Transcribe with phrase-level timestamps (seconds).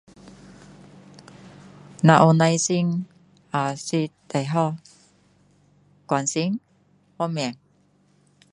[2.01, 3.05] 如果有耐心
[3.51, 4.75] 呃是最好
[6.07, 6.59] 关心
[7.15, 7.55] 方面